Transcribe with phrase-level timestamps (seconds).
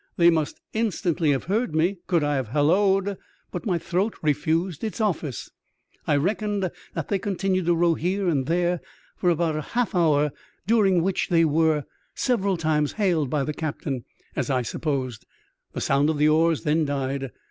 [0.17, 3.17] They must instantly have heard me, could I have hallo'd;
[3.51, 5.51] but my throat refused its office.
[6.07, 8.81] I reckoned that they continued to row here and there
[9.15, 10.31] for about half an hour,
[10.65, 11.83] during which they were
[12.15, 14.03] several times hailed by the captain,
[14.35, 15.27] as I sup posed;
[15.73, 17.29] the sound of the oars then died.